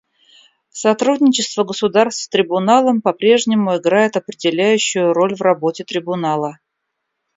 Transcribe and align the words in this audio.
Сотрудничество 0.73 1.63
государств 1.63 2.23
с 2.23 2.27
Трибуналом 2.27 3.01
по-прежнему 3.03 3.77
играет 3.77 4.17
определяющую 4.17 5.13
роль 5.13 5.35
в 5.35 5.41
работе 5.41 5.83
Трибунала. 5.83 6.57